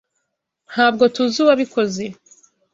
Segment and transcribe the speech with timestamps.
[0.71, 2.05] Ntabwo tuzi uwabikoze.